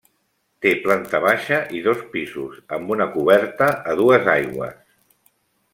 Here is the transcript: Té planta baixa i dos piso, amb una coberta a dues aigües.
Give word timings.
Té 0.65 0.71
planta 0.85 1.19
baixa 1.25 1.59
i 1.79 1.81
dos 1.89 2.01
piso, 2.15 2.47
amb 2.79 2.95
una 2.97 3.07
coberta 3.19 3.69
a 3.93 3.95
dues 4.01 4.31
aigües. 4.37 4.81